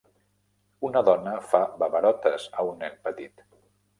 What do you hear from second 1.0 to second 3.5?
dona fa babarotes a un nen petit.